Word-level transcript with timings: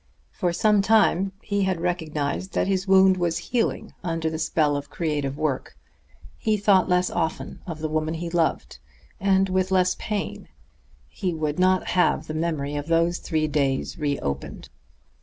For 0.31 0.51
some 0.51 0.81
time 0.81 1.31
he 1.43 1.61
had 1.61 1.79
recognized 1.79 2.53
that 2.53 2.65
his 2.65 2.87
wound 2.87 3.17
was 3.17 3.37
healing 3.37 3.93
under 4.03 4.31
the 4.31 4.39
spell 4.39 4.75
of 4.75 4.89
creative 4.89 5.37
work; 5.37 5.77
he 6.39 6.57
thought 6.57 6.89
less 6.89 7.11
often 7.11 7.59
of 7.67 7.77
the 7.81 7.87
woman 7.87 8.15
he 8.15 8.27
loved, 8.27 8.79
and 9.19 9.47
with 9.47 9.69
less 9.69 9.95
pain. 9.99 10.47
He 11.07 11.35
would 11.35 11.59
not 11.59 11.89
have 11.89 12.25
the 12.25 12.33
memory 12.33 12.75
of 12.75 12.87
those 12.87 13.19
three 13.19 13.47
days 13.47 13.99
re 13.99 14.17
opened. 14.21 14.69